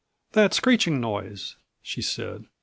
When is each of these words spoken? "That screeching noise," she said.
"That 0.31 0.55
screeching 0.55 0.99
noise," 0.99 1.57
she 1.83 2.01
said. 2.01 2.45